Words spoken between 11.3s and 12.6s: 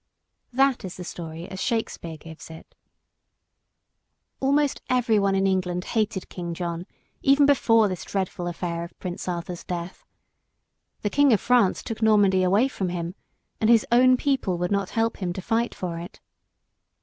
of France took Normandy